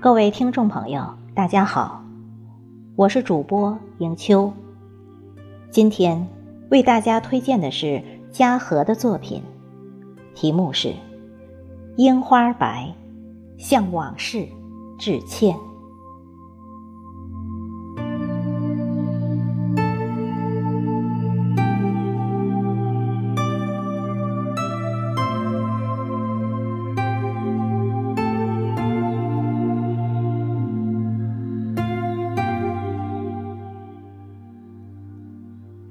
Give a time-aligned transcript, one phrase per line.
[0.00, 2.04] 各位听众朋友，大家好，
[2.94, 4.52] 我是主播迎秋。
[5.72, 6.24] 今天
[6.70, 8.00] 为大家推荐的是
[8.30, 9.42] 嘉禾的作品，
[10.36, 10.88] 题目是
[11.96, 12.94] 《樱花白》，
[13.60, 14.46] 向往事
[15.00, 15.56] 致歉。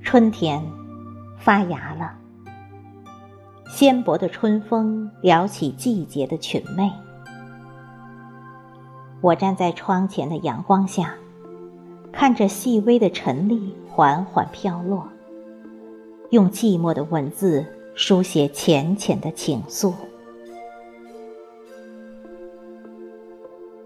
[0.09, 0.63] 春天
[1.37, 2.13] 发芽了，
[3.67, 6.89] 纤薄的春风撩起季节的裙袂。
[9.19, 11.13] 我站在窗前的阳光下，
[12.09, 15.05] 看着细微的尘粒缓缓飘落，
[16.29, 19.91] 用寂寞的文字书写浅浅的情愫。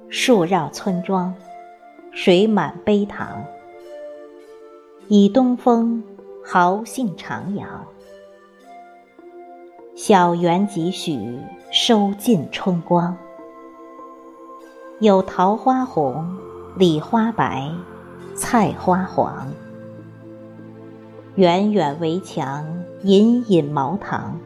[0.07, 1.33] 树绕村庄，
[2.11, 3.43] 水满陂塘，
[5.07, 6.03] 以东风。
[6.43, 7.63] 豪兴徜徉，
[9.95, 11.39] 小园几许
[11.71, 13.15] 收尽春光。
[14.99, 16.35] 有桃花红，
[16.75, 17.71] 李花白，
[18.35, 19.47] 菜花黄。
[21.35, 22.65] 远远围墙，
[23.03, 24.37] 隐隐茅堂。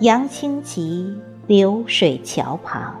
[0.00, 2.96] 杨青旗，流水桥旁。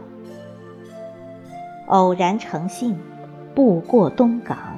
[1.88, 2.98] 偶然乘兴，
[3.54, 4.75] 步过东港。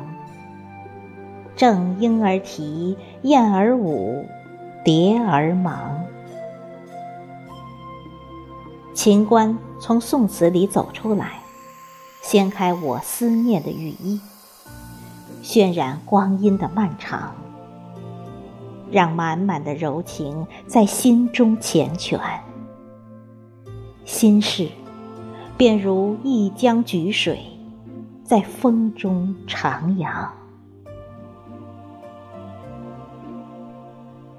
[1.58, 4.24] 正莺儿啼，燕儿舞，
[4.84, 6.04] 蝶儿忙。
[8.94, 11.40] 秦观从宋词里走出来，
[12.22, 14.20] 掀开我思念的羽衣，
[15.42, 17.34] 渲染光阴的漫长，
[18.92, 22.20] 让满满的柔情在心中缱绻。
[24.04, 24.68] 心事，
[25.56, 27.40] 便如一江菊水，
[28.22, 30.28] 在风中徜徉。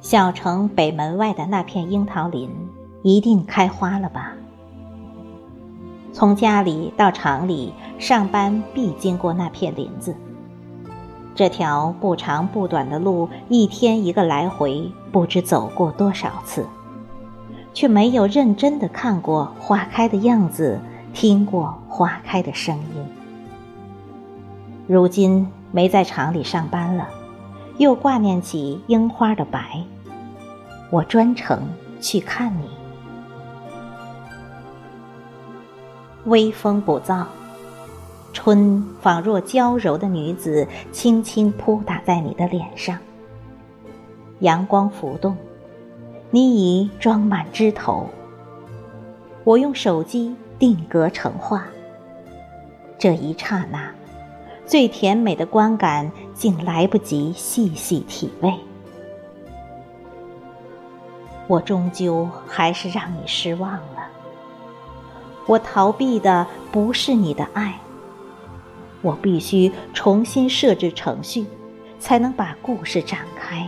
[0.09, 2.50] 小城北门外的那片樱桃林，
[3.03, 4.34] 一定开花了吧？
[6.12, 10.16] 从家里到厂里上班，必经过那片林子。
[11.36, 16.66] 这条不长不短的路，一天一个来回，不知走过多少次，
[17.75, 20.80] 却没有认真的看过花开的样子，
[21.14, 23.06] 听过花开的声音。
[24.88, 27.08] 如今没在厂里上班了，
[27.78, 29.84] 又挂念起樱花的白。
[30.92, 31.62] 我专程
[32.02, 32.68] 去看你，
[36.26, 37.26] 微风不燥，
[38.34, 42.98] 春仿若娇柔的女子，轻轻扑打在你的脸上。
[44.40, 45.38] 阳光浮动，
[46.32, 48.10] 你已装满枝头。
[49.44, 51.68] 我用手机定格成画，
[52.98, 53.92] 这一刹那，
[54.66, 58.52] 最甜美的观感，竟来不及细细体味。
[61.50, 64.08] 我终究还是让你失望了。
[65.48, 67.80] 我逃避的不是你的爱，
[69.02, 71.48] 我必须重新设置程序，
[72.00, 73.68] 才能把故事展开。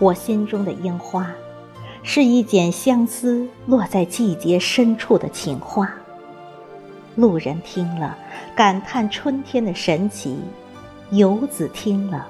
[0.00, 1.30] 我心中的樱花，
[2.02, 5.94] 是一剪相思落在季节深处的情话。
[7.14, 8.18] 路人听了
[8.56, 10.40] 感叹春天的神奇，
[11.10, 12.26] 游子听了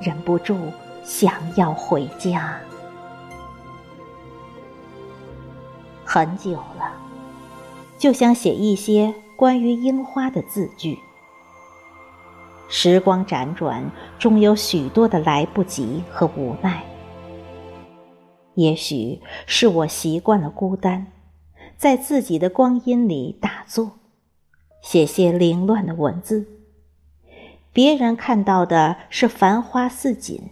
[0.00, 0.56] 忍不住
[1.02, 2.56] 想要回家。
[6.14, 6.92] 很久了，
[7.98, 10.96] 就想写一些关于樱花的字句。
[12.68, 16.84] 时光辗转，终有许多的来不及和无奈。
[18.54, 21.08] 也许是我习惯了孤单，
[21.76, 23.90] 在自己的光阴里打坐，
[24.82, 26.46] 写些凌乱的文字。
[27.72, 30.50] 别人看到的是繁花似锦，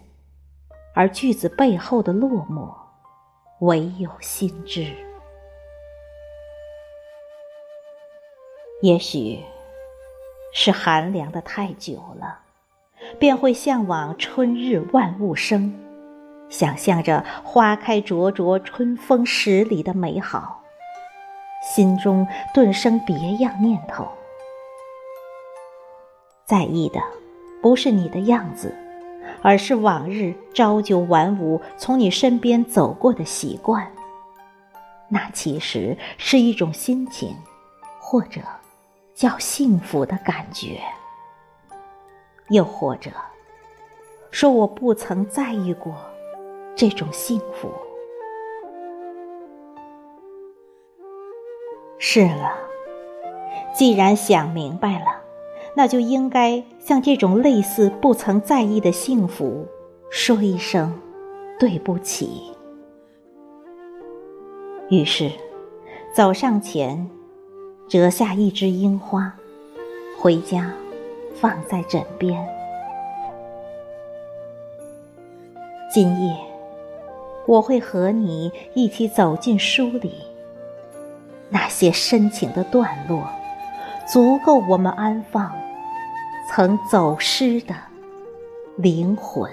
[0.93, 2.69] 而句子背后的落寞，
[3.65, 4.93] 唯有心知。
[8.83, 9.39] 也许
[10.51, 12.39] 是寒凉的太久了，
[13.17, 15.73] 便会向往春日万物生，
[16.49, 20.61] 想象着花开灼灼、春风十里的美好，
[21.63, 24.05] 心中顿生别样念头。
[26.43, 26.99] 在意的
[27.61, 28.75] 不是你的样子，
[29.41, 33.89] 而是往日朝九晚五从你身边走过的习惯。
[35.07, 37.33] 那其实是一种心情，
[37.97, 38.41] 或者。
[39.13, 40.81] 叫幸福的感觉，
[42.49, 43.11] 又或者
[44.31, 45.95] 说我不曾在意过
[46.75, 47.71] 这种幸福。
[51.99, 52.51] 是了，
[53.73, 55.21] 既然想明白了，
[55.75, 59.65] 那就应该向这种类似不曾在意的幸福
[60.09, 60.99] 说一声
[61.57, 62.51] 对不起。
[64.89, 65.31] 于是，
[66.13, 67.09] 走上前，
[67.93, 69.31] 折下一枝樱花，
[70.19, 70.73] 回家
[71.35, 72.43] 放在枕边。
[75.93, 76.35] 今夜，
[77.45, 80.11] 我会和你一起走进书里，
[81.49, 83.29] 那些深情的段落，
[84.07, 85.53] 足够我们安放
[86.49, 87.75] 曾走失的
[88.75, 89.51] 灵魂。